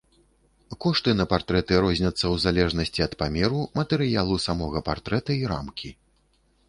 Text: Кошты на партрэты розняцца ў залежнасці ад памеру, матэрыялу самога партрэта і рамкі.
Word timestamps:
Кошты 0.85 1.11
на 1.19 1.25
партрэты 1.33 1.73
розняцца 1.83 2.17
ў 2.17 2.35
залежнасці 2.45 3.05
ад 3.07 3.13
памеру, 3.21 3.61
матэрыялу 3.81 4.41
самога 4.49 4.85
партрэта 4.89 5.31
і 5.43 5.49
рамкі. 5.53 5.89